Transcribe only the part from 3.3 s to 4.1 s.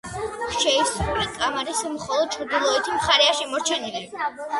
შემორჩენილი.